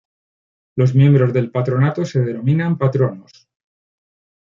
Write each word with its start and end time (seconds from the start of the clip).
Los 0.75 0.95
miembros 0.95 1.31
del 1.31 1.51
patronato 1.51 2.05
se 2.05 2.21
denominan 2.21 2.75
patronos. 2.79 3.47